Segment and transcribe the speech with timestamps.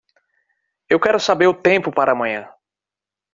[0.93, 2.43] Eu quero saber o tempo para amanhã.